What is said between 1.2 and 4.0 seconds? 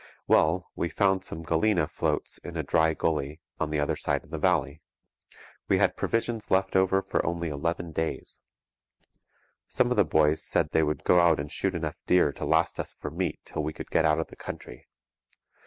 some galena "floats" in a dry gully on the other